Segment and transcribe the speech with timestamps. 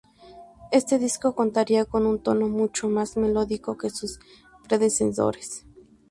[0.71, 4.19] Este disco contaría con un tono mucho más melódico que sus
[4.67, 5.67] predecesores.